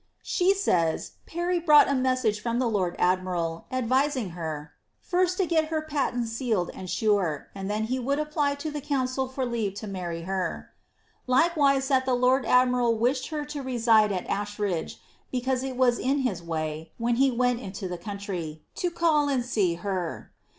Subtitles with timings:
[0.23, 4.71] ''She says* Parry brought a message from the lord admiral, advising her,
[5.05, 8.71] ^^ first to get her patents sealed and sure, and then he would apply to
[8.71, 10.71] the council for leave to marry her.'*
[11.27, 14.97] Likewise that the lord admiral wished her to reside at Ashridge,
[15.31, 19.45] because it was in his way, when he went into the country, to call and
[19.45, 20.31] see her.